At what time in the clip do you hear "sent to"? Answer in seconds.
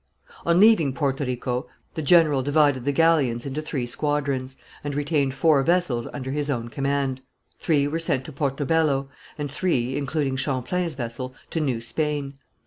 7.99-8.31